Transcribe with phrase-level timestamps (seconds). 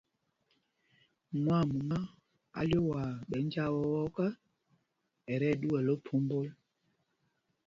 [1.43, 1.97] Mwaamumá
[2.59, 4.27] a lyoowaa ɓɛ̌ njāā wɔ́ɔ́ ɔ,
[5.31, 6.47] ɛ tí ɛɗuɛl ophómbol.